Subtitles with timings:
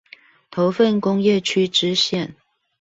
[0.49, 2.33] 頭份工業區支線